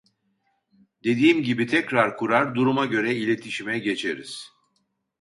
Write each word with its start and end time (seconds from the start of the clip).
Dediğim 1.03 1.43
gibi 1.43 1.67
tekrar 1.67 2.17
kurar 2.17 2.55
duruma 2.55 2.85
göre 2.85 3.15
iletişime 3.15 3.79
geçeriz 3.79 4.47